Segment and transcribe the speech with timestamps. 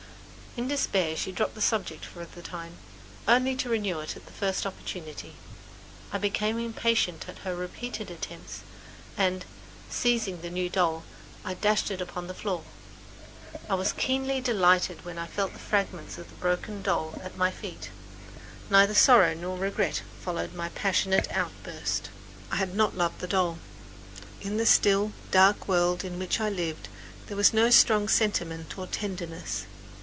[0.57, 2.73] In despair she had dropped the subject for the time,
[3.25, 5.35] only to renew it at the first opportunity.
[6.11, 8.59] I became impatient at her repeated attempts
[9.17, 9.45] and,
[9.89, 11.05] seizing the new doll,
[11.45, 12.63] I dashed it upon the floor.
[13.69, 17.49] I was keenly delighted when I felt the fragments of the broken doll at my
[17.49, 17.89] feet.
[18.69, 22.09] Neither sorrow nor regret followed my passionate outburst.
[22.51, 23.57] I had not loved the doll.
[24.41, 26.89] In the still, dark world in which I lived
[27.27, 29.63] there was no strong sentiment or tenderness.